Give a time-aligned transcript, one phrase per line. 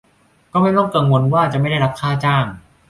[0.51, 2.45] ก็ไม่ต้องกังวลว่าจะไม่ได้รับค่าจ้าง